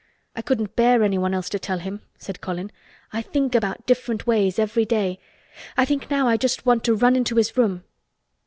"I 0.35 0.41
couldn't 0.41 0.75
bear 0.75 1.03
anyone 1.03 1.35
else 1.35 1.47
to 1.49 1.59
tell 1.59 1.77
him," 1.77 2.01
said 2.17 2.41
Colin. 2.41 2.71
"I 3.13 3.21
think 3.21 3.53
about 3.53 3.85
different 3.85 4.25
ways 4.25 4.57
every 4.57 4.83
day, 4.83 5.19
I 5.77 5.85
think 5.85 6.09
now 6.09 6.27
I 6.27 6.37
just 6.37 6.65
want 6.65 6.83
to 6.85 6.95
run 6.95 7.15
into 7.15 7.35
his 7.35 7.55
room." 7.55 7.83